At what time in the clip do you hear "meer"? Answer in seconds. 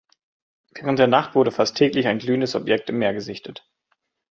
2.97-3.13